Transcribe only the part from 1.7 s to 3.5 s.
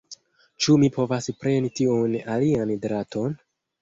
tiun alian draton?